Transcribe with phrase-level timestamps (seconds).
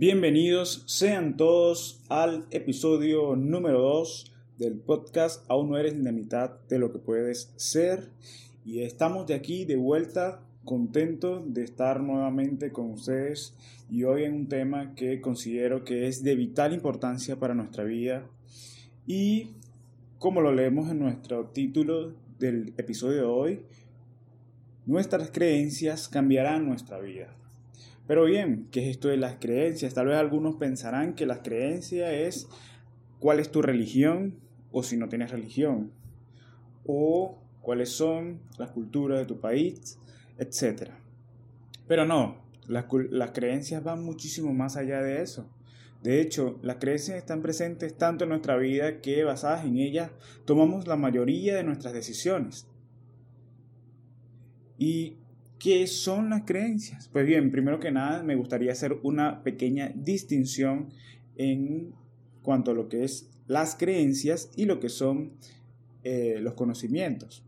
[0.00, 6.52] Bienvenidos sean todos al episodio número 2 del podcast Aún no eres ni la mitad
[6.70, 8.08] de lo que puedes ser.
[8.64, 13.54] Y estamos de aquí de vuelta contentos de estar nuevamente con ustedes
[13.90, 18.26] y hoy en un tema que considero que es de vital importancia para nuestra vida
[19.06, 19.50] y
[20.18, 23.60] como lo leemos en nuestro título del episodio de hoy,
[24.86, 27.36] nuestras creencias cambiarán nuestra vida.
[28.10, 29.94] Pero bien, ¿qué es esto de las creencias?
[29.94, 32.48] Tal vez algunos pensarán que las creencias es
[33.20, 34.40] cuál es tu religión
[34.72, 35.92] o si no tienes religión,
[36.84, 39.96] o cuáles son las culturas de tu país,
[40.38, 40.90] etc.
[41.86, 45.48] Pero no, las, las creencias van muchísimo más allá de eso.
[46.02, 50.10] De hecho, las creencias están presentes tanto en nuestra vida que basadas en ellas
[50.46, 52.66] tomamos la mayoría de nuestras decisiones.
[54.78, 55.19] ¿Y
[55.60, 57.10] ¿Qué son las creencias?
[57.12, 60.88] Pues bien, primero que nada me gustaría hacer una pequeña distinción
[61.36, 61.92] en
[62.42, 65.32] cuanto a lo que es las creencias y lo que son
[66.02, 67.44] eh, los conocimientos.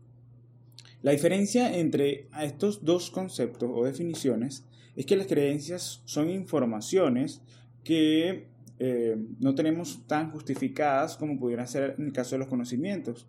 [1.01, 4.63] La diferencia entre estos dos conceptos o definiciones
[4.95, 7.41] es que las creencias son informaciones
[7.83, 8.45] que
[8.77, 13.25] eh, no tenemos tan justificadas como pudieran ser en el caso de los conocimientos.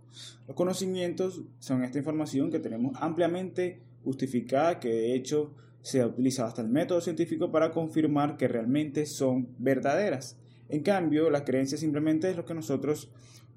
[0.46, 6.48] Los conocimientos son esta información que tenemos ampliamente justificada que de hecho se ha utilizado
[6.48, 10.38] hasta el método científico para confirmar que realmente son verdaderas.
[10.68, 13.10] En cambio, la creencia simplemente es lo que nosotros,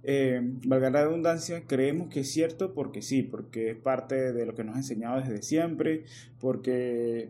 [0.04, 4.56] eh, valga la redundancia, creemos que es cierto porque sí, porque es parte de lo
[4.56, 6.04] que nos ha enseñado desde siempre,
[6.40, 7.30] porque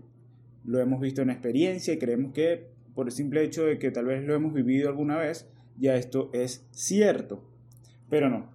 [0.65, 4.05] lo hemos visto en experiencia y creemos que por el simple hecho de que tal
[4.05, 7.43] vez lo hemos vivido alguna vez, ya esto es cierto.
[8.09, 8.49] Pero no,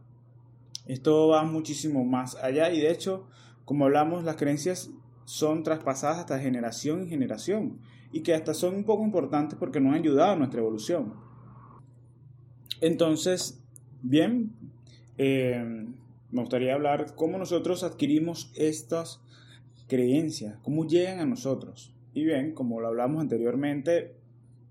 [0.86, 3.29] esto va muchísimo más allá y de hecho
[3.64, 4.90] como hablamos, las creencias
[5.24, 7.78] son traspasadas hasta generación en generación
[8.12, 11.14] y que hasta son un poco importantes porque nos han ayudado a nuestra evolución.
[12.80, 13.62] Entonces,
[14.02, 14.52] bien,
[15.17, 15.86] eh,
[16.30, 19.20] me gustaría hablar cómo nosotros adquirimos estas
[19.86, 21.94] creencias, cómo llegan a nosotros.
[22.14, 24.17] Y bien, como lo hablamos anteriormente,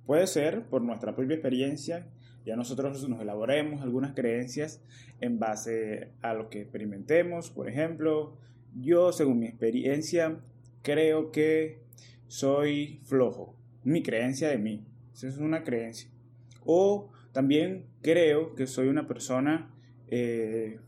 [0.06, 2.08] puede ser por nuestra propia experiencia,
[2.46, 4.81] ya nosotros nos elaboremos algunas creencias
[5.19, 8.35] en base a lo que experimentemos, por ejemplo,
[8.76, 10.40] yo, según mi experiencia,
[10.82, 11.80] creo que
[12.28, 13.56] soy flojo.
[13.84, 14.86] Mi creencia de mí.
[15.14, 16.09] Esa es una creencia.
[16.66, 19.70] O también creo que soy una persona
[20.08, 20.80] eh,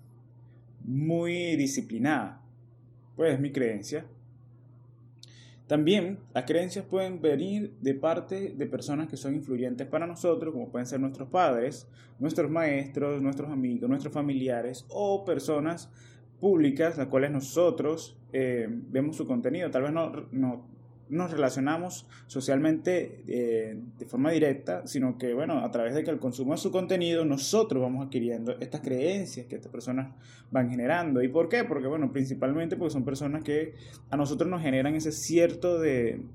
[0.84, 2.42] muy disciplinada.
[3.16, 4.06] Pues es mi creencia.
[5.68, 10.70] También las creencias pueden venir de parte de personas que son influyentes para nosotros, como
[10.70, 11.88] pueden ser nuestros padres,
[12.20, 15.90] nuestros maestros, nuestros amigos, nuestros familiares o personas
[16.44, 19.72] públicas, las cuales nosotros eh, vemos su contenido.
[19.72, 20.68] Tal vez no, no
[21.08, 26.20] nos relacionamos socialmente eh, de forma directa, sino que, bueno, a través de que el
[26.20, 30.14] consumo de su contenido, nosotros vamos adquiriendo estas creencias que estas personas
[30.52, 31.24] van generando.
[31.24, 31.64] ¿Y por qué?
[31.64, 33.76] Porque, bueno, principalmente porque son personas que
[34.10, 36.26] a nosotros nos generan ese cierto de,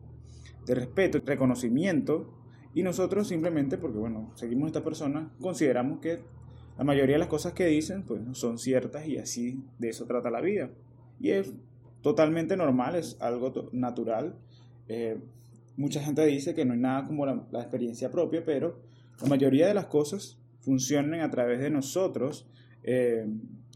[0.65, 2.35] de respeto, reconocimiento,
[2.73, 6.21] y nosotros simplemente, porque, bueno, seguimos a esta persona, consideramos que
[6.79, 10.31] la mayoría de las cosas que dicen pues son ciertas y así de eso trata
[10.31, 10.71] la vida.
[11.21, 11.53] Y es
[12.03, 14.37] totalmente normal, es algo natural.
[14.87, 15.19] Eh,
[15.77, 18.79] mucha gente dice que no hay nada como la, experiencia propia, pero
[19.21, 22.47] la mayoría de las cosas funcionan a través de nosotros
[22.85, 23.27] eh,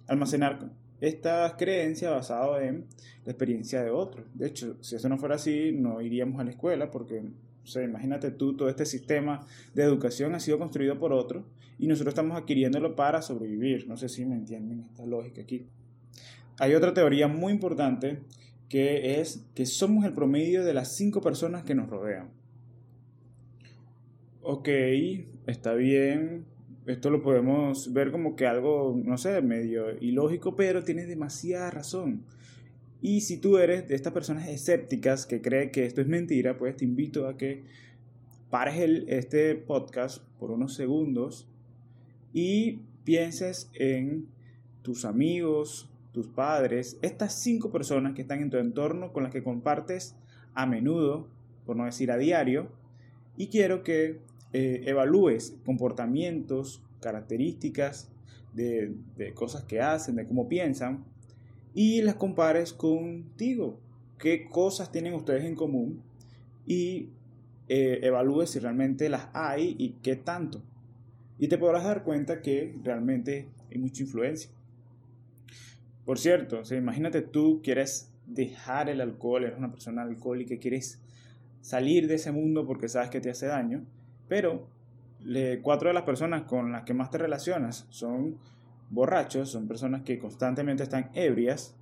[0.07, 0.71] almacenar
[1.01, 2.87] estas creencias basadas en
[3.25, 4.25] la experiencia de otros.
[4.33, 7.25] De hecho, si eso no fuera así, no iríamos a la escuela porque
[7.63, 11.45] o sea, imagínate tú, todo este sistema de educación ha sido construido por otro
[11.79, 13.89] y nosotros estamos adquiriéndolo para sobrevivir.
[13.89, 15.67] No sé si me entienden esta lógica aquí.
[16.59, 18.21] Hay otra teoría muy importante
[18.69, 22.31] que es que somos el promedio de las cinco personas que nos rodean.
[24.43, 24.69] Ok,
[25.47, 26.47] está bien.
[26.87, 32.25] Esto lo podemos ver como que algo, no sé, medio ilógico, pero tienes demasiada razón.
[33.05, 36.77] Y si tú eres de estas personas escépticas que creen que esto es mentira, pues
[36.77, 37.65] te invito a que
[38.49, 41.49] pares el, este podcast por unos segundos
[42.33, 44.29] y pienses en
[44.83, 49.43] tus amigos, tus padres, estas cinco personas que están en tu entorno con las que
[49.43, 50.15] compartes
[50.55, 51.27] a menudo,
[51.67, 52.69] por no decir a diario,
[53.37, 54.21] y quiero que
[54.53, 58.13] eh, evalúes comportamientos, características
[58.53, 58.95] de
[59.35, 61.05] cosas que hacen, de cómo piensan,
[61.75, 63.79] y las compares contigo.
[64.19, 66.03] ¿Qué cosas tienen ustedes en común?
[66.67, 67.09] Y
[67.69, 70.63] eh, evalúes si realmente las hay y qué tanto.
[71.39, 74.51] Y te podrás dar cuenta que realmente hay mucha influencia.
[76.05, 81.01] Por cierto, imagínate tú quieres dejar el alcohol, eres una persona alcohólica, quieres
[81.61, 83.85] salir de ese mundo porque sabes que te hace daño.
[84.29, 84.67] pero
[85.63, 88.37] cuatro de las personas con las que más te relacionas son
[88.93, 91.75] borrachos, son personas que constantemente están ebrias,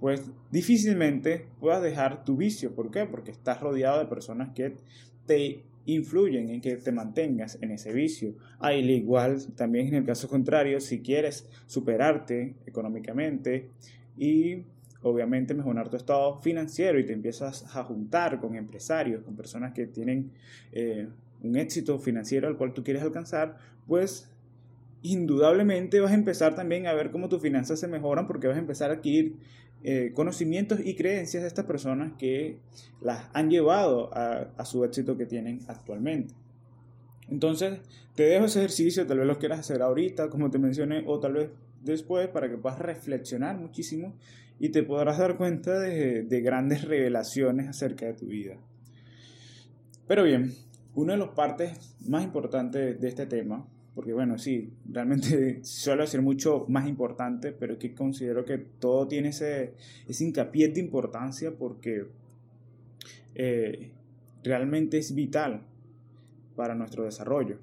[0.00, 2.74] pues difícilmente puedas dejar tu vicio.
[2.74, 3.06] ¿Por qué?
[3.06, 4.76] Porque estás rodeado de personas que
[5.26, 8.34] te influyen en que te mantengas en ese vicio.
[8.58, 13.70] Al igual, también en el caso contrario, si quieres superarte económicamente
[14.16, 14.64] y
[15.02, 19.86] obviamente mejorar tu estado financiero y te empiezas a juntar con empresarios, con personas que
[19.86, 20.32] tienen
[20.72, 21.08] eh,
[21.42, 23.56] un éxito financiero al cual tú quieres alcanzar,
[23.86, 24.28] pues
[25.02, 28.60] indudablemente vas a empezar también a ver cómo tus finanzas se mejoran porque vas a
[28.60, 29.36] empezar a adquirir
[29.84, 32.58] eh, conocimientos y creencias de estas personas que
[33.00, 36.34] las han llevado a, a, su éxito que tienen actualmente.
[37.28, 37.78] Entonces,
[38.16, 41.34] te dejo ese ejercicio, tal vez lo quieras hacer ahorita, como te mencioné, o tal
[41.34, 41.50] vez
[41.82, 44.14] después, para que puedas reflexionar muchísimo
[44.58, 48.56] y te podrás dar cuenta de, de grandes revelaciones acerca de tu vida.
[50.08, 50.54] Pero bien,
[50.94, 53.64] una de las partes más importantes de este tema
[53.98, 59.08] porque bueno, sí, realmente suelo decir mucho más importante, pero es que considero que todo
[59.08, 59.74] tiene ese,
[60.06, 62.06] ese hincapié de importancia porque
[63.34, 63.90] eh,
[64.44, 65.62] realmente es vital
[66.54, 67.58] para nuestro desarrollo.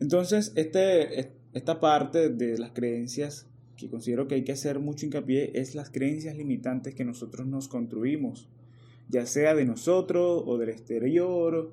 [0.00, 3.46] Entonces, este, esta parte de las creencias
[3.76, 7.68] que considero que hay que hacer mucho hincapié es las creencias limitantes que nosotros nos
[7.68, 8.48] construimos,
[9.10, 11.70] ya sea de nosotros o del exterior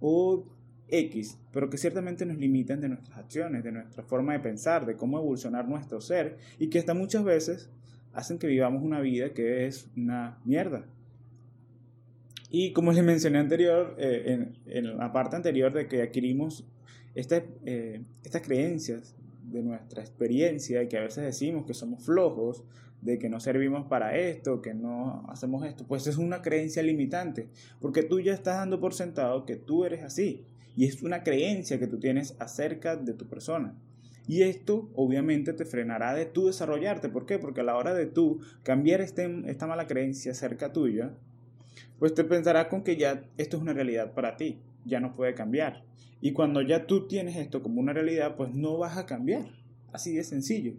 [0.00, 0.44] o
[0.98, 4.96] X, pero que ciertamente nos limitan de nuestras acciones, de nuestra forma de pensar, de
[4.96, 7.70] cómo evolucionar nuestro ser y que hasta muchas veces
[8.12, 10.84] hacen que vivamos una vida que es una mierda.
[12.50, 16.64] Y como les mencioné anterior, eh, en, la parte anterior de que adquirimos
[17.14, 22.64] este, eh, estas creencias de nuestra experiencia y que a veces decimos que somos flojos,
[23.04, 27.48] de que no servimos para esto, que no hacemos esto, pues es una creencia limitante,
[27.80, 30.46] porque tú ya estás dando por sentado que tú eres así,
[30.76, 33.74] y es una creencia que tú tienes acerca de tu persona.
[34.26, 37.08] Y esto obviamente te frenará de tú desarrollarte.
[37.08, 37.38] ¿Por qué?
[37.38, 41.12] Porque a la hora de tú cambiar este, esta mala creencia acerca tuya,
[41.98, 45.34] pues te pensarás con que ya esto es una realidad para ti, ya no puede
[45.34, 45.84] cambiar.
[46.20, 49.44] Y cuando ya tú tienes esto como una realidad, pues no vas a cambiar.
[49.92, 50.72] Así de sencillo.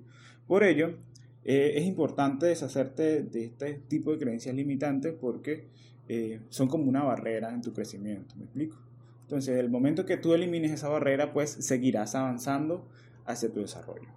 [0.48, 0.98] Por ello,
[1.44, 5.68] eh, es importante deshacerte de este tipo de creencias limitantes porque
[6.09, 8.36] eh, son como una barrera en tu crecimiento.
[8.36, 8.85] ¿Me explico?
[9.25, 12.88] Entonces, el momento que tú elimines esa barrera, pues seguirás avanzando
[13.25, 14.07] hacia tu desarrollo.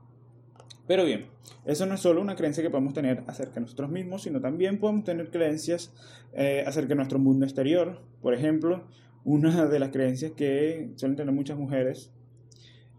[0.86, 1.26] Pero bien,
[1.64, 4.78] eso no es solo una creencia que podemos tener acerca de nosotros mismos, sino también
[4.78, 5.92] podemos tener creencias
[6.32, 8.00] eh, acerca de nuestro mundo exterior.
[8.22, 8.86] Por ejemplo,
[9.24, 12.10] una de las creencias que suelen tener muchas mujeres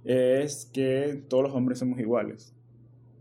[0.03, 2.53] es que todos los hombres somos iguales.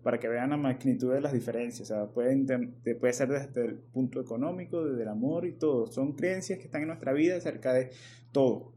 [0.03, 1.91] Para que vean la magnitud de las diferencias.
[1.91, 5.87] O sea, puede ser desde el punto económico, desde el amor y todo.
[5.87, 7.91] Son creencias que están en nuestra vida acerca de
[8.33, 8.73] todo.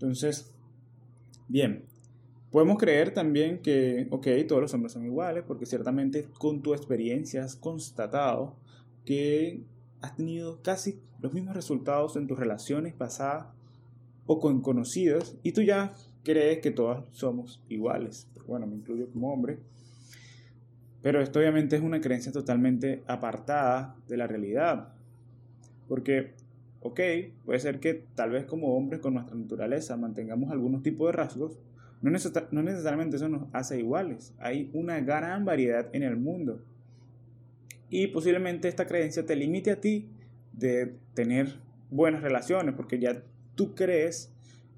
[0.00, 0.50] Entonces,
[1.46, 1.84] bien,
[2.50, 7.44] podemos creer también que, ok, todos los hombres son iguales, porque ciertamente con tu experiencia
[7.44, 8.56] has constatado
[9.04, 9.62] que
[10.00, 13.48] has tenido casi los mismos resultados en tus relaciones pasadas
[14.24, 15.92] o con conocidos, y tú ya
[16.24, 18.26] crees que todos somos iguales.
[18.46, 19.58] Bueno, me incluyo como hombre.
[21.02, 24.94] Pero esto obviamente es una creencia totalmente apartada de la realidad.
[25.88, 26.32] Porque
[26.80, 27.00] ok,
[27.44, 31.58] puede ser que tal vez como hombres con nuestra naturaleza mantengamos algunos tipos de rasgos,
[32.02, 34.34] no, no necesariamente eso nos hace iguales.
[34.38, 36.62] Hay una gran variedad en el mundo.
[37.90, 40.08] Y posiblemente esta creencia te limite a ti
[40.52, 41.56] de tener
[41.90, 43.22] buenas relaciones, porque ya
[43.54, 44.32] tú crees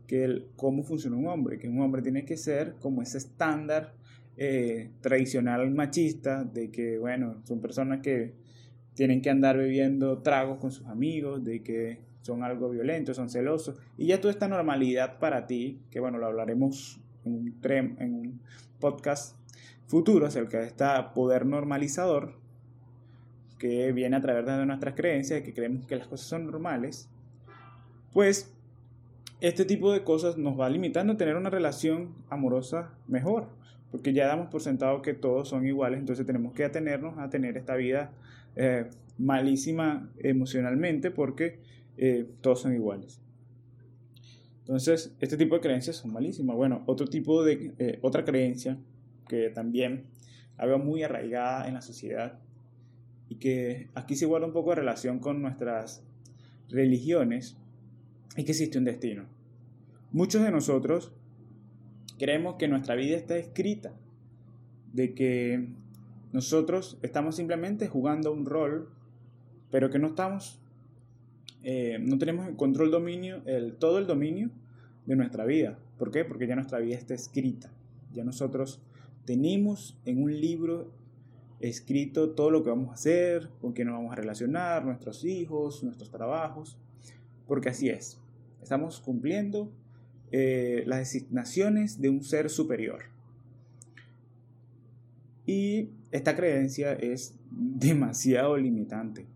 [0.07, 3.95] que el, cómo funciona un hombre, que un hombre tiene que ser como ese estándar
[4.37, 8.33] eh, tradicional machista de que, bueno, son personas que
[8.95, 13.77] tienen que andar bebiendo tragos con sus amigos, de que son algo violentos, son celosos,
[13.99, 17.55] y ya toda esta normalidad para ti, que bueno, lo hablaremos en un,
[17.99, 18.41] en un
[18.79, 19.37] podcast
[19.87, 20.85] futuro acerca de este
[21.15, 22.35] poder normalizador
[23.59, 27.09] que viene a través de nuestras creencias, de que creemos que las cosas son normales,
[28.13, 28.53] pues
[29.41, 33.49] este tipo de cosas nos va limitando a tener una relación amorosa mejor,
[33.91, 37.57] porque ya damos por sentado que todos son iguales, entonces tenemos que atenernos a tener
[37.57, 38.13] esta vida
[38.57, 41.61] eh, malísima emocionalmente porque
[41.97, 43.21] eh, todos son iguales.
[44.61, 46.57] Entonces, este tipo de creencias son malísimas.
[46.57, 48.79] Bueno, otro tipo de, eh, otra creencia
[49.29, 50.05] que también
[50.57, 52.39] la veo muy arraigada en la sociedad
[53.29, 56.05] y que aquí se guarda un poco de relación con nuestras
[56.69, 57.57] religiones
[58.37, 59.25] es que existe un destino.
[60.13, 61.13] Muchos de nosotros
[62.19, 63.93] creemos que nuestra vida está escrita,
[64.93, 65.69] de que
[66.33, 68.89] nosotros estamos simplemente jugando un rol,
[69.71, 70.59] pero que no estamos,
[71.63, 74.51] eh, no tenemos el control dominio, el, todo el dominio
[75.07, 75.79] de nuestra vida.
[75.99, 76.25] ¿Por qué?
[76.25, 77.71] Porque ya nuestra vida está escrita.
[78.13, 78.81] Ya nosotros
[79.25, 80.91] tenemos en un libro
[81.61, 85.85] escrito todo lo que vamos a hacer, con quién nos vamos a relacionar, nuestros hijos,
[85.85, 86.77] nuestros trabajos,
[87.47, 88.19] porque así es.
[88.63, 89.71] Estamos cumpliendo
[90.33, 93.12] eh, las designaciones de un ser superior.
[95.47, 99.27] Y esta creencia es demasiado limitante.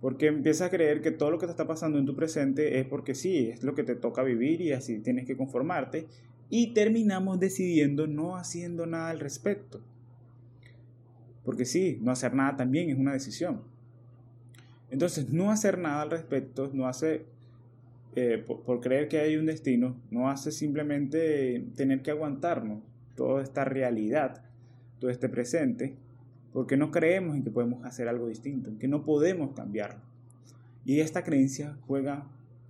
[0.00, 2.86] Porque empiezas a creer que todo lo que te está pasando en tu presente es
[2.86, 6.06] porque sí, es lo que te toca vivir y así tienes que conformarte.
[6.48, 9.80] Y terminamos decidiendo no haciendo nada al respecto.
[11.44, 13.62] Porque sí, no hacer nada también es una decisión.
[14.90, 17.24] Entonces, no hacer nada al respecto no hace,
[18.14, 22.82] eh, por, creer que hay un destino, no hace simplemente tener que aguantarnos
[23.14, 24.44] toda esta realidad,
[24.98, 25.96] todo este presente,
[26.52, 30.00] porque no creemos en que podemos hacer algo distinto, en que no podemos cambiarlo.
[30.84, 32.26] Y esta creencia juega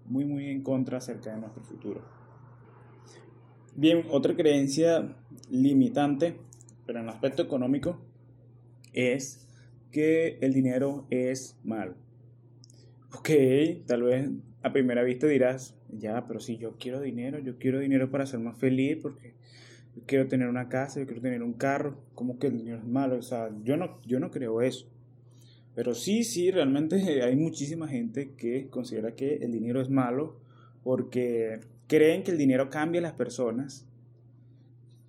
[0.07, 2.03] muy, muy en contra acerca de nuestro futuro.
[3.75, 5.15] Bien, otra creencia
[5.51, 6.37] limitante,
[6.87, 8.01] pero en el aspecto económico,
[8.93, 9.47] es
[9.93, 11.95] que el dinero es malo.
[13.13, 13.31] Ok,
[13.87, 14.31] tal vez
[14.63, 18.41] a primera vista dirás, ya, pero si yo quiero dinero, yo quiero dinero para ser
[18.41, 19.35] más feliz porque
[20.05, 23.17] quiero tener una casa, yo quiero tener un carro, ¿cómo que el dinero es malo?
[23.19, 24.87] O sea, yo no, yo no creo eso.
[25.75, 30.41] Pero sí, sí, realmente hay muchísima gente que considera que el dinero es malo
[30.83, 33.87] porque creen que el dinero cambia a las personas,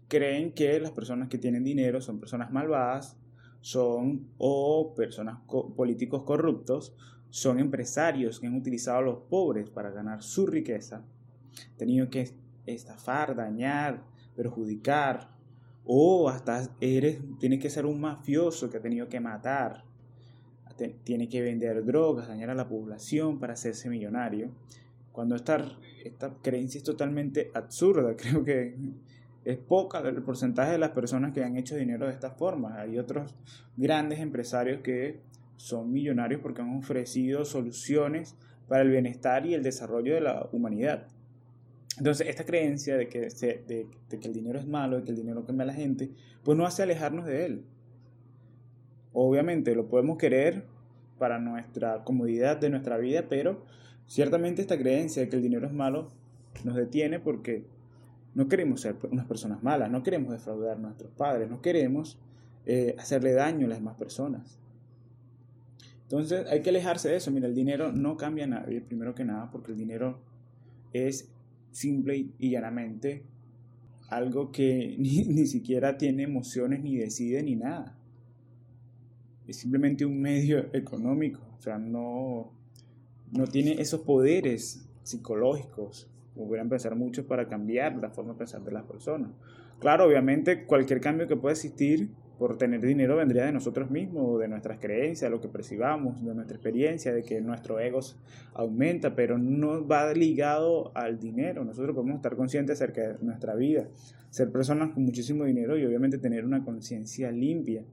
[0.08, 3.18] creen que las personas que tienen dinero son personas malvadas,
[3.62, 5.40] son o personas
[5.76, 6.96] políticos corruptos,
[7.30, 11.04] son empresarios que han utilizado a los pobres para ganar su riqueza,
[11.78, 12.32] tenido que
[12.66, 14.04] estafar, dañar,
[14.38, 15.36] perjudicar,
[15.84, 19.84] o hasta eres, tiene que ser un mafioso que ha tenido que matar,
[21.04, 24.52] tiene que vender drogas, dañar a la población para hacerse millonario.
[25.12, 25.58] Cuando esta,
[26.06, 28.76] esta creencia es totalmente absurda, creo que
[29.44, 32.80] es poca el porcentaje de las personas que han hecho dinero de esta forma.
[32.80, 33.34] Hay otros
[33.76, 35.22] grandes empresarios que
[35.56, 38.36] son millonarios porque han ofrecido soluciones
[38.68, 41.08] para el bienestar y el desarrollo de la humanidad.
[41.98, 45.46] Entonces, esta creencia de que, de, que el dinero es malo, de que el dinero
[45.46, 46.12] cambia a la gente,
[46.44, 47.66] pues no hace alejarnos de él.
[49.14, 50.66] Obviamente lo podemos querer
[51.18, 53.66] para nuestra comodidad de nuestra vida, pero
[54.06, 56.10] ciertamente esta creencia de que el dinero es malo
[56.64, 57.66] nos detiene porque
[58.36, 62.20] no queremos ser unas personas malas, no queremos defraudar a nuestros padres, no queremos
[62.66, 64.60] eh, hacerle daño a las demás personas.
[66.04, 67.32] Entonces hay que alejarse de eso.
[67.32, 70.20] Mira, el dinero no cambia a nadie, primero que nada, porque el dinero
[70.94, 71.30] es
[71.72, 73.24] simple y llanamente
[74.10, 77.98] algo que ni, ni siquiera tiene emociones, ni decide, ni nada.
[79.48, 81.42] Es simplemente un medio económico.
[81.58, 82.52] O sea, no,
[83.32, 88.72] no tiene esos poderes psicológicos hubieran pensar mucho para cambiar la forma de pensar de
[88.72, 89.32] las personas.
[89.80, 94.48] Claro, obviamente cualquier cambio que pueda existir por tener dinero vendría de nosotros mismos, de
[94.48, 98.00] nuestras creencias, lo que percibamos, de nuestra experiencia, de que nuestro ego
[98.54, 101.66] aumenta, pero no va ligado al dinero.
[101.66, 103.88] Nosotros podemos estar conscientes acerca de nuestra vida,
[104.30, 107.84] ser personas con muchísimo dinero y obviamente tener una conciencia limpia,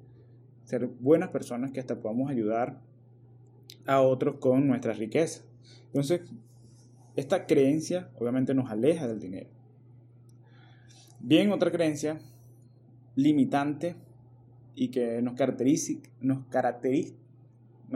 [0.65, 2.81] ser buenas personas que hasta podamos ayudar
[3.87, 5.43] a otros con nuestra riqueza.
[5.87, 6.21] Entonces,
[7.17, 9.49] esta creencia obviamente nos aleja del dinero.
[11.21, 12.19] Bien, otra creencia
[13.15, 13.97] limitante
[14.75, 16.45] y que nos caracteriza, nos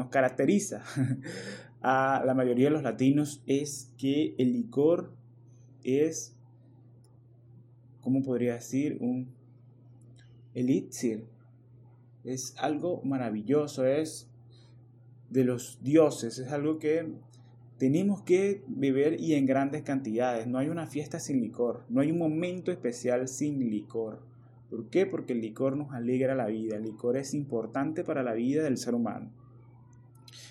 [0.08, 0.82] caracteriza,
[1.82, 5.12] a la mayoría de los latinos es que el licor
[5.84, 6.36] es,
[8.00, 8.98] ¿cómo podría decir?
[9.00, 9.28] Un
[10.54, 11.26] elixir.
[12.24, 14.28] Es algo maravilloso, es
[15.30, 17.12] de los dioses, es algo que
[17.78, 20.46] tenemos que beber y en grandes cantidades.
[20.46, 21.84] No hay una fiesta sin licor.
[21.88, 24.20] No hay un momento especial sin licor.
[24.70, 25.06] ¿Por qué?
[25.06, 26.76] Porque el licor nos alegra la vida.
[26.76, 29.30] El licor es importante para la vida del ser humano.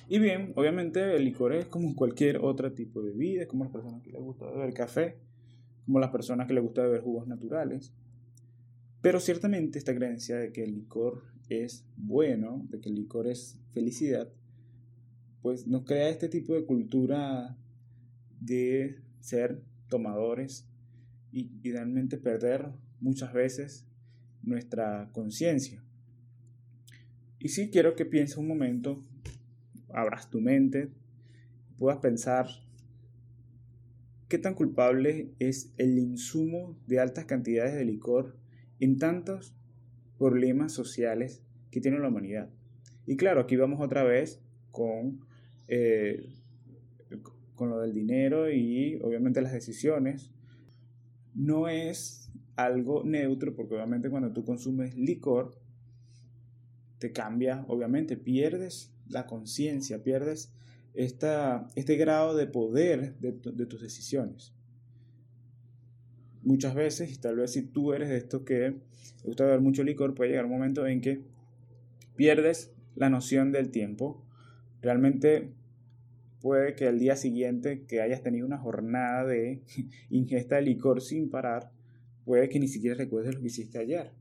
[0.09, 4.01] Y bien, obviamente el licor es como cualquier otro tipo de bebida, como las personas
[4.01, 5.17] que les gusta beber café,
[5.85, 7.93] como las personas que les gusta beber jugos naturales.
[9.01, 13.59] Pero ciertamente esta creencia de que el licor es bueno, de que el licor es
[13.73, 14.29] felicidad,
[15.41, 17.57] pues nos crea este tipo de cultura
[18.39, 20.67] de ser tomadores
[21.31, 23.86] y, realmente perder muchas veces
[24.47, 25.83] nuestra conciencia.
[27.39, 29.01] Y sí quiero que pienses un momento,
[29.89, 30.89] abras tu mente,
[31.77, 32.47] puedas pensar
[34.27, 38.35] qué tan culpable es el insumo de altas cantidades de licor
[38.79, 39.53] en tantos
[40.17, 42.49] problemas sociales que tiene la humanidad.
[43.05, 45.19] Y claro, aquí vamos otra vez con
[45.67, 46.27] eh,
[47.57, 50.31] con lo del dinero y obviamente las decisiones
[51.33, 52.26] no es
[52.57, 55.55] algo neutro, porque obviamente cuando tú consumes licor,
[56.99, 60.51] te cambia, obviamente, pierdes la conciencia, pierdes
[60.93, 64.53] esta, este grado de poder de, tus decisiones.
[66.41, 69.83] Muchas veces, y tal vez si tú eres de estos que le gusta beber mucho
[69.83, 71.21] licor, puede llegar un momento en que
[72.15, 74.23] pierdes la noción del tiempo.
[74.81, 75.51] Realmente
[76.41, 79.61] puede que el día siguiente que hayas tenido una jornada de
[80.09, 81.71] ingesta de licor sin parar,
[82.27, 84.11] puede que ni siquiera recuerdes lo que hiciste ayer.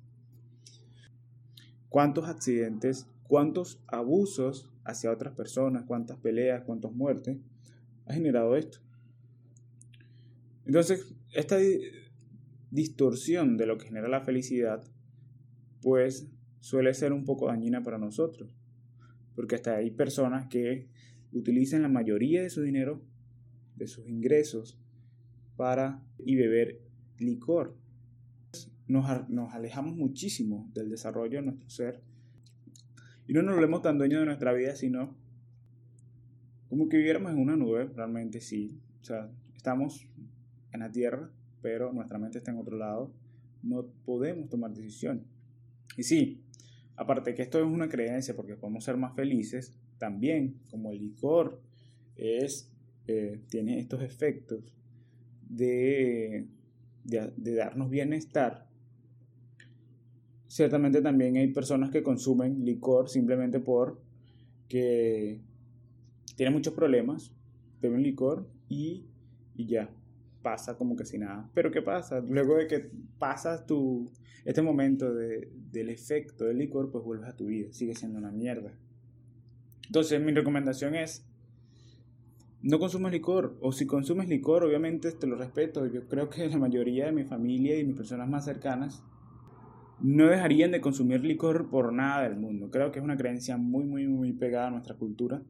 [1.89, 7.39] ¿Cuántos accidentes, cuántos abusos hacia otras personas, cuántas peleas, cuántas muertes
[8.07, 8.79] ha generado esto?
[10.67, 11.59] Entonces, esta
[12.71, 14.85] distorsión de lo que genera la felicidad,
[15.83, 16.29] pues
[16.61, 18.49] suele ser un poco dañina para nosotros,
[19.35, 20.87] porque hasta hay personas que
[21.33, 23.03] utilizan la mayoría de su dinero,
[23.75, 24.79] de sus ingresos,
[25.57, 26.81] para y beber
[27.19, 27.77] licor.
[28.89, 32.03] Nos, nos alejamos muchísimo del desarrollo de nuestro ser
[33.29, 35.17] y no nos volvemos tan dueños de nuestra vida, sino
[36.69, 38.81] como que viviéramos en una nube, realmente sí.
[39.01, 40.07] O sea, estamos
[40.73, 43.13] en la tierra, pero nuestra mente está en otro lado.
[43.63, 45.25] No podemos tomar decisiones.
[45.97, 46.45] Y sí,
[46.95, 51.61] aparte que esto es una creencia porque podemos ser más felices, también, como el licor,
[52.17, 52.71] es,
[53.09, 54.73] eh, tiene estos efectos
[55.49, 56.47] de,
[57.05, 58.66] de, darnos bienestar.
[60.57, 64.01] Ciertamente también hay personas que consumen licor simplemente por
[64.69, 65.39] que
[66.35, 67.31] tienen muchos problemas,
[67.83, 69.05] beben licor y,
[69.55, 69.91] y ya,
[70.41, 71.51] pasa como que sin nada.
[71.53, 72.21] Pero ¿qué pasa?
[72.21, 74.11] Luego de que pasas tu,
[74.47, 78.31] este momento de, del efecto del licor, pues vuelves a tu vida, sigue siendo una
[78.31, 78.73] mierda.
[79.85, 81.27] Entonces, mi recomendación es,
[82.63, 85.85] no consumas licor, o si consumes licor, obviamente te lo respeto.
[85.87, 89.03] Yo creo que la mayoría de mi familia y mis personas más cercanas
[90.01, 92.71] no dejarían de consumir licor por nada del mundo.
[92.71, 95.43] Creo que es una creencia muy, muy, muy pegada a nuestra cultura,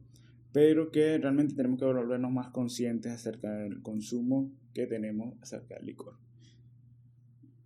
[0.53, 5.85] pero que realmente tenemos que volvernos más conscientes acerca del consumo que tenemos acerca del
[5.85, 6.17] licor.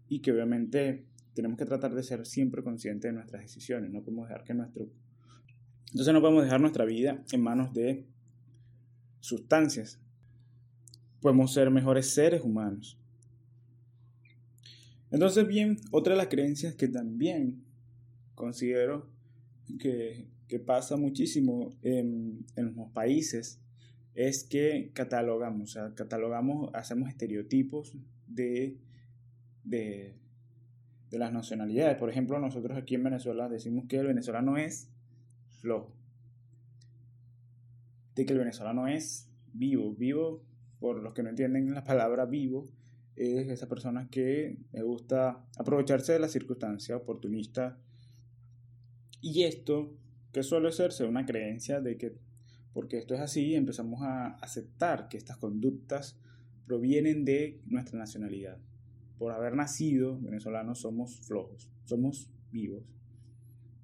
[0.08, 3.92] Y que obviamente tenemos que tratar de ser siempre conscientes de nuestras decisiones.
[3.92, 4.90] No podemos dejar que nuestro
[5.92, 8.06] entonces no podemos dejar nuestra vida en manos de
[9.20, 10.00] sustancias.
[11.20, 13.01] Podemos ser mejores seres humanos.
[15.12, 17.64] Entonces, bien, otra de las creencias que también
[18.34, 19.10] considero
[19.78, 20.30] que,
[20.66, 23.62] pasa muchísimo en, los países
[24.16, 27.96] es que catalogamos, o sea, catalogamos, hacemos estereotipos
[28.28, 28.78] de,
[29.64, 30.16] de,
[31.10, 31.98] de las nacionalidades.
[31.98, 34.90] Por ejemplo, nosotros aquí en Venezuela decimos que el venezolano es
[35.62, 35.94] flojo.
[38.16, 39.94] De que el venezolano es vivo.
[39.94, 40.44] Vivo,
[40.80, 42.68] por los que no entienden la palabra vivo,
[43.16, 47.78] es esa persona que le gusta aprovecharse de la circunstancia oportunista.
[49.22, 49.94] Y esto,
[50.32, 52.16] que suele hacerse una creencia de que
[52.74, 56.18] porque esto es así, empezamos a aceptar que estas conductas
[56.66, 58.58] provienen de nuestra nacionalidad.
[59.18, 62.84] Por haber nacido venezolanos somos flojos, somos vivos.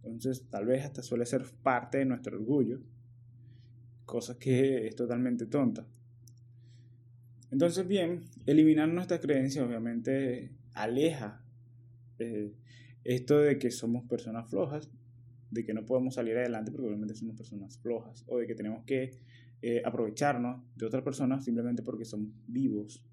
[0.04, 2.80] Entonces, tal vez hasta suele ser parte de nuestro orgullo,
[4.06, 5.86] cosa que es totalmente tonta.
[7.52, 11.44] Entonces, bien, eliminar nuestras creencias obviamente aleja
[12.20, 12.54] eh,
[13.04, 14.90] esto de que somos personas flojas,
[15.50, 18.84] de que no podemos salir adelante porque obviamente somos personas flojas, o de que tenemos
[18.84, 19.12] que
[19.62, 23.04] eh, aprovecharnos de otras personas simplemente porque somos vivos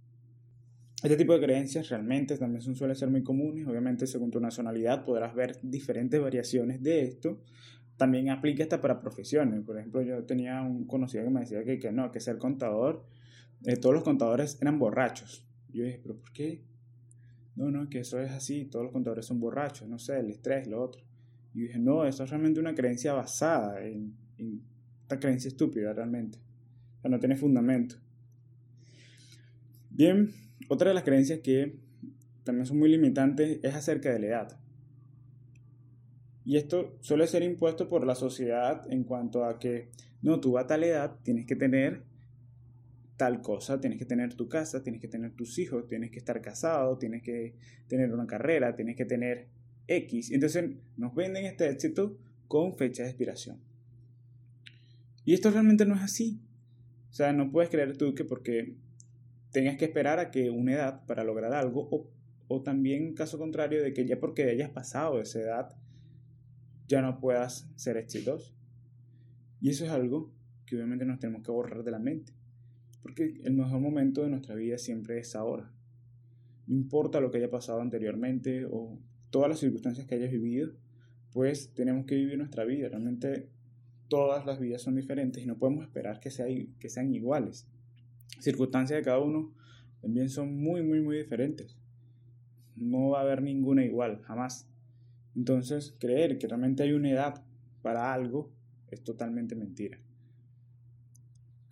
[1.05, 3.67] este tipo de creencias realmente también suelen ser muy comunes.
[3.67, 7.43] Obviamente, según tu nacionalidad, podrás ver diferentes variaciones de esto.
[7.99, 9.61] También aplica hasta para profesiones.
[9.65, 13.05] Por ejemplo, yo tenía un conocido que me decía que, que no, que ser contador,
[13.65, 15.47] eh, todos los contadores eran borrachos.
[15.73, 16.63] Yo dije, ¿pero por qué?
[17.57, 20.67] No, no, que eso es así, todos los contadores son borrachos, no sé, el estrés,
[20.67, 21.03] lo otro.
[21.53, 24.63] Y yo dije, no, eso es realmente una creencia basada en, en
[25.03, 26.39] esta creencia estúpida realmente.
[26.99, 27.97] O sea, no tiene fundamento.
[29.91, 30.31] Bien,
[30.69, 31.79] otra de las creencias que
[32.43, 34.59] también son muy limitantes es acerca de la edad.
[36.45, 40.67] Y esto suele ser impuesto por la sociedad en cuanto a que, no, tú a
[40.67, 42.03] tal edad tienes que tener
[43.17, 46.41] tal cosa, tienes que tener tu casa, tienes que tener tus hijos, tienes que estar
[46.41, 47.55] casado, tienes que
[47.87, 49.49] tener una carrera, tienes que tener
[49.87, 50.31] X.
[50.33, 53.61] Entonces nos venden este éxito con fecha de expiración.
[55.25, 56.41] Y esto realmente no es así.
[57.11, 58.77] O sea, no puedes creer tú que porque
[59.53, 62.11] tengas que esperar a que una edad para lograr algo o,
[62.49, 65.77] o también caso contrario de que ya porque hayas pasado esa edad
[66.89, 68.53] ya no puedas ser exitoso.
[69.61, 70.33] Y eso es algo
[70.67, 72.33] que obviamente nos tenemos que borrar de la mente.
[73.05, 75.71] Porque el mejor momento de nuestra vida siempre es ahora.
[76.67, 80.73] no importa lo que haya pasado anteriormente o todas las circunstancias que hayas vivido,
[81.31, 82.89] pues tenemos que vivir nuestra vida.
[82.89, 83.51] Realmente
[84.09, 86.31] todas las vidas son diferentes y no podemos esperar que,
[86.81, 87.69] que sean iguales.
[88.41, 89.53] Circunstancias de cada uno
[90.01, 91.77] también son muy, muy, muy diferentes.
[92.75, 94.67] No va a haber ninguna igual, jamás.
[95.37, 97.45] Entonces, creer que realmente hay una edad
[97.83, 98.51] para algo
[98.91, 99.99] es totalmente mentira.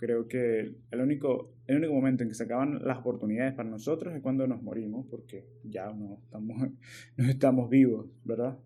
[0.03, 4.13] Creo que el único, el único momento en que se acaban las oportunidades para nosotros
[4.13, 6.71] es cuando nos morimos, porque ya no estamos,
[7.17, 8.59] no estamos vivos, ¿verdad?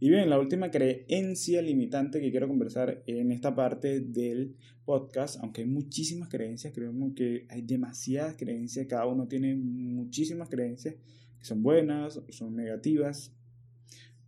[0.00, 5.60] Y bien, la última creencia limitante que quiero conversar en esta parte del podcast, aunque
[5.60, 10.94] hay muchísimas creencias, creo que hay demasiadas creencias, cada uno tiene muchísimas creencias
[11.38, 13.36] que son buenas, son negativas,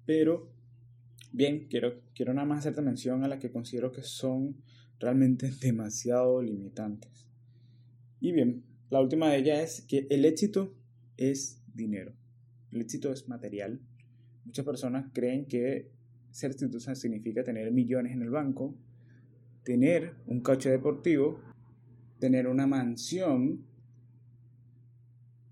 [0.04, 0.52] pero
[1.32, 4.56] bien, quiero, quiero nada más hacerte mención a las que considero que son
[5.00, 7.26] realmente demasiado limitantes.
[8.20, 10.74] Y bien, la última de ellas es que el éxito
[11.16, 12.12] es dinero.
[12.70, 13.80] El éxito es material.
[14.44, 15.90] Muchas personas creen que
[16.30, 18.76] ser exitosa significa tener millones en el banco,
[19.64, 21.40] tener un coche deportivo,
[22.18, 23.64] tener una mansión,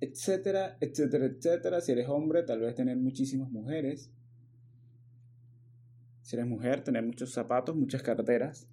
[0.00, 1.80] etcétera, etcétera, etcétera.
[1.80, 4.12] Si eres hombre, tal vez tener muchísimas mujeres.
[6.22, 8.68] Si eres mujer, tener muchos zapatos, muchas carteras.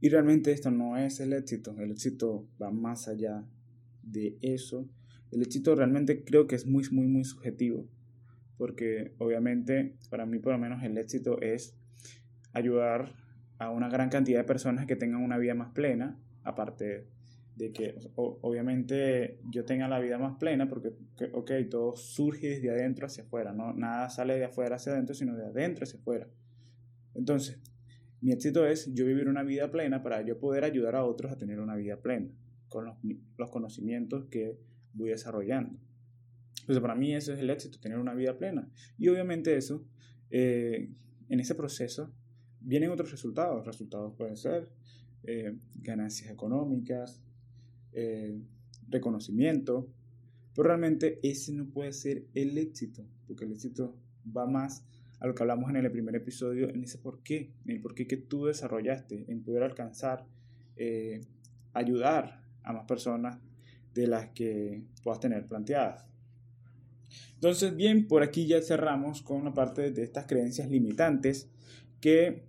[0.00, 3.44] Y realmente esto no es el éxito, el éxito va más allá
[4.02, 4.88] de eso.
[5.30, 7.86] El éxito realmente creo que es muy, muy, muy subjetivo,
[8.56, 11.76] porque obviamente para mí por lo menos el éxito es
[12.52, 13.14] ayudar
[13.58, 17.06] a una gran cantidad de personas que tengan una vida más plena, aparte
[17.56, 20.94] de que obviamente yo tenga la vida más plena, porque,
[21.32, 23.74] ok, todo surge desde adentro hacia afuera, ¿no?
[23.74, 26.26] nada sale de afuera hacia adentro, sino de adentro hacia afuera.
[27.14, 27.60] Entonces,
[28.20, 31.38] mi éxito es yo vivir una vida plena para yo poder ayudar a otros a
[31.38, 32.30] tener una vida plena
[32.68, 32.86] con
[33.36, 34.58] los, conocimientos que
[34.92, 35.78] voy desarrollando.
[36.60, 38.68] Entonces, para mí eso es el éxito, tener una vida plena.
[38.96, 39.84] Y obviamente eso,
[40.30, 40.90] eh,
[41.28, 42.12] en ese proceso,
[42.60, 43.66] vienen otros resultados.
[43.66, 44.70] Resultados pueden ser
[45.24, 47.20] eh, ganancias económicas,
[47.92, 48.38] eh,
[48.88, 49.88] reconocimiento,
[50.54, 53.96] pero realmente ese no puede ser el éxito, porque el éxito
[54.36, 54.84] va más
[55.20, 57.94] a lo que hablamos en el primer episodio, en ese por qué, en el por
[57.94, 60.26] qué que tú desarrollaste, en poder alcanzar,
[60.76, 61.20] eh,
[61.74, 63.38] ayudar a más personas
[63.94, 66.06] de las que puedas tener planteadas.
[67.34, 71.50] Entonces, bien, por aquí ya cerramos con una parte de estas creencias limitantes
[72.00, 72.44] que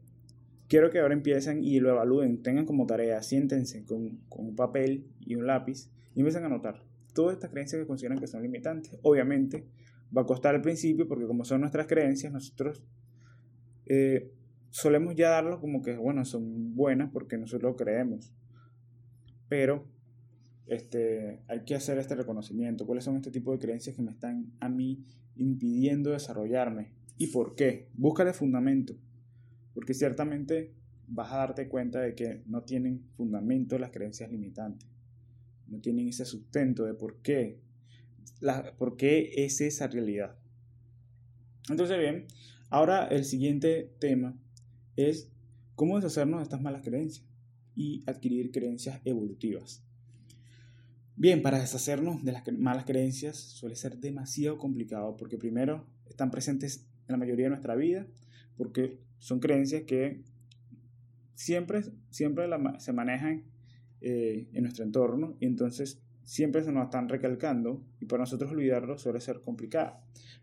[0.68, 5.08] quiero que ahora empiecen y lo evalúen, tengan como tarea, siéntense con, con un papel
[5.20, 6.82] y un lápiz y empiecen a anotar
[7.14, 8.98] todas estas creencias que consideran que son limitantes.
[9.02, 9.66] Obviamente,
[10.16, 12.84] va a costar al principio porque como son nuestras creencias, nosotros
[13.86, 14.32] eh,
[14.70, 18.34] solemos ya darlo como que, bueno, son buenas porque nosotros lo creemos.
[19.48, 19.86] Pero
[20.68, 22.86] este, hay que hacer este reconocimiento.
[22.86, 25.04] ¿Cuáles son este tipo de creencias que me están a mí
[25.36, 26.92] impidiendo desarrollarme?
[27.18, 27.90] ¿Y por qué?
[27.94, 28.96] Búscale fundamento.
[29.74, 30.74] Porque ciertamente
[31.08, 34.90] vas a darte cuenta de que no tienen fundamento las creencias limitantes.
[35.68, 37.60] No tienen ese sustento de por qué
[38.40, 40.36] la, por qué es esa realidad.
[41.70, 42.26] Entonces, bien,
[42.70, 44.38] ahora el siguiente tema
[44.96, 45.30] es
[45.76, 47.26] cómo deshacernos de estas malas creencias
[47.76, 49.84] y adquirir creencias evolutivas.
[51.16, 56.88] Bien, para deshacernos de las malas creencias suele ser demasiado complicado porque primero están presentes
[57.08, 58.08] en la mayoría de nuestra vida,
[58.58, 60.24] porque son creencias que
[61.36, 62.46] siempre, siempre
[62.80, 63.44] se manejan
[64.02, 68.98] eh, en nuestro entorno y entonces siempre se nos están recalcando y para nosotros olvidarlo
[68.98, 69.98] suele ser complicado.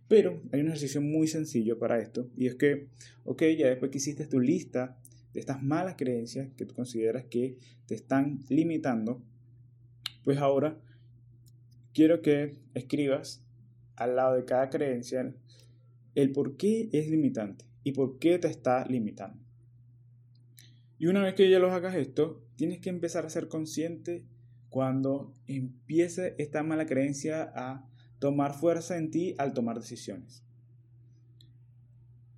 [0.08, 2.88] Pero hay un ejercicio muy sencillo para esto y es que,
[3.24, 4.98] ok, ya después que hiciste tu lista
[5.32, 9.22] de estas malas creencias que tú consideras que te están limitando,
[10.24, 10.78] pues ahora
[11.92, 13.42] quiero que escribas
[13.96, 15.34] al lado de cada creencia
[16.14, 19.42] el por qué es limitante y por qué te está limitando.
[20.98, 24.24] Y una vez que ya los hagas esto, tienes que empezar a ser consciente
[24.68, 30.42] cuando empiece esta mala creencia a tomar fuerza en ti al tomar decisiones.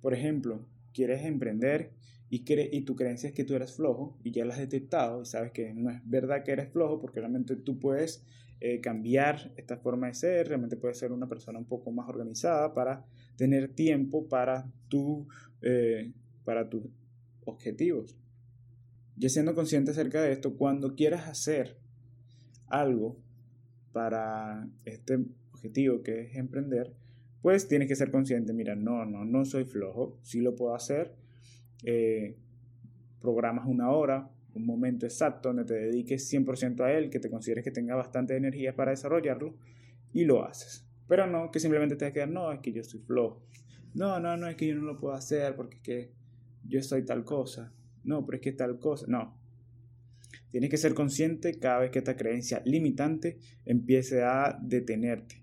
[0.01, 1.91] Por ejemplo, quieres emprender
[2.29, 5.25] y, y tu creencia es que tú eres flojo y ya la has detectado y
[5.25, 8.23] sabes que no es verdad que eres flojo porque realmente tú puedes
[8.63, 12.73] eh, cambiar esta forma de ser, realmente puedes ser una persona un poco más organizada
[12.73, 13.03] para
[13.35, 15.27] tener tiempo para, tu,
[15.63, 16.13] eh,
[16.45, 16.83] para tus
[17.43, 18.15] objetivos.
[19.17, 21.80] Ya siendo consciente acerca de esto, cuando quieras hacer
[22.71, 23.17] algo
[23.91, 25.19] para este
[25.53, 26.93] objetivo que es emprender,
[27.41, 31.15] pues tienes que ser consciente, mira, no, no, no soy flojo, sí lo puedo hacer,
[31.83, 32.37] eh,
[33.19, 37.63] programas una hora, un momento exacto donde te dediques 100% a él, que te consideres
[37.63, 39.55] que tenga bastante energía para desarrollarlo
[40.13, 40.85] y lo haces.
[41.07, 43.41] Pero no que simplemente te quedar, no, es que yo soy flojo.
[43.93, 46.11] No, no, no, es que yo no lo puedo hacer porque es que
[46.67, 47.73] yo soy tal cosa.
[48.03, 49.05] No, pero es que tal cosa.
[49.07, 49.40] No.
[50.51, 55.41] Tienes que ser consciente cada vez que esta creencia limitante empiece a detenerte.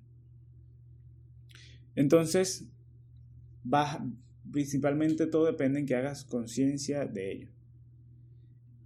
[1.97, 2.67] Entonces,
[3.65, 3.99] vas,
[4.53, 7.49] principalmente todo depende en que hagas conciencia de ello.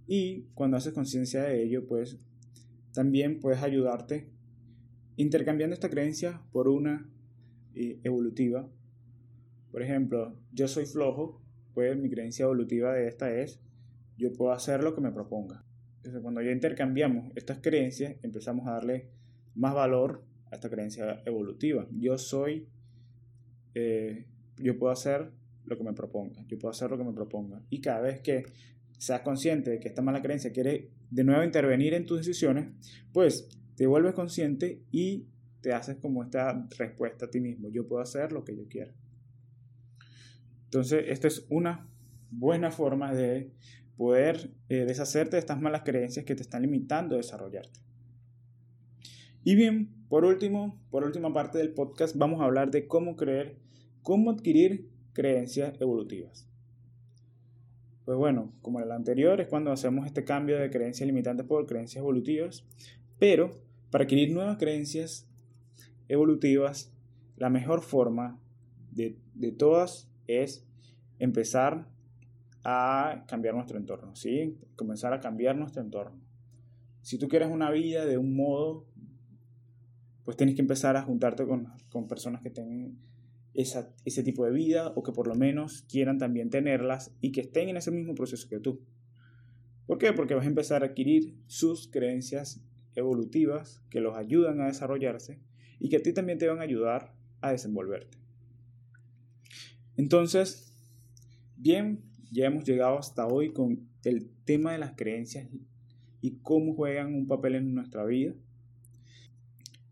[0.07, 2.17] Y cuando haces conciencia de ello, pues
[2.93, 4.29] también puedes ayudarte
[5.15, 7.09] intercambiando esta creencia por una
[7.75, 8.69] eh, evolutiva.
[9.71, 11.41] Por ejemplo, yo soy flojo,
[11.73, 13.59] pues mi creencia evolutiva de esta es,
[14.17, 15.65] yo puedo hacer lo que me proponga.
[16.03, 19.07] Entonces, cuando ya intercambiamos estas creencias, empezamos a darle
[19.55, 21.87] más valor a esta creencia evolutiva.
[21.97, 22.67] Yo soy,
[23.73, 24.25] eh,
[24.57, 25.31] yo puedo hacer
[25.63, 27.61] lo que me proponga, yo puedo hacer lo que me proponga.
[27.69, 28.43] Y cada vez que
[28.97, 32.67] seas consciente de que esta mala creencia quiere de nuevo intervenir en tus decisiones,
[33.13, 35.27] pues te vuelves consciente y
[35.61, 37.69] te haces como esta respuesta a ti mismo.
[37.69, 38.91] Yo puedo hacer lo que yo quiera.
[40.65, 41.87] Entonces, esta es una
[42.29, 43.53] buena forma de
[43.97, 47.79] poder eh, deshacerte de estas malas creencias que te están limitando a desarrollarte.
[49.43, 53.57] Y bien, por último, por última parte del podcast, vamos a hablar de cómo creer,
[54.01, 56.47] cómo adquirir creencias evolutivas.
[58.05, 61.65] Pues bueno, como en el anterior, es cuando hacemos este cambio de creencias limitantes por
[61.65, 62.65] creencias evolutivas,
[63.17, 65.29] pero para adquirir nuevas creencias
[66.07, 66.91] evolutivas,
[67.37, 68.39] la mejor forma
[68.91, 69.17] de,
[69.57, 70.67] todas es
[71.19, 71.87] empezar
[72.63, 74.57] a cambiar nuestro entorno, ¿sí?
[74.75, 76.19] Comenzar a cambiar nuestro entorno.
[77.01, 78.85] Si tú quieres una vida de un modo,
[80.23, 82.97] pues tienes que empezar a juntarte con, con personas que tengan
[83.53, 87.69] ese tipo de vida o que por lo menos quieran también tenerlas y que estén
[87.69, 88.81] en ese mismo proceso que tú.
[89.85, 90.13] ¿Por qué?
[90.13, 92.63] Porque vas a empezar a adquirir sus creencias
[92.95, 95.39] evolutivas que los ayudan a desarrollarse
[95.79, 98.17] y que a ti también te van a ayudar a desenvolverte.
[99.97, 100.73] Entonces,
[101.57, 102.01] bien,
[102.33, 105.47] ya hemos llegado hasta hoy con el tema de las creencias
[106.19, 108.33] y cómo juegan un papel en nuestra vida.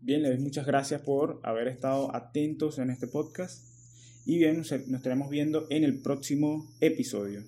[0.00, 3.64] Bien, les doy muchas gracias por haber estado atentos en este podcast
[4.26, 7.44] y bien, nos estaremos viendo en el próximo episodio.